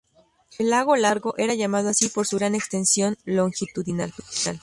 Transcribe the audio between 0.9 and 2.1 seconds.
Largo era llamado así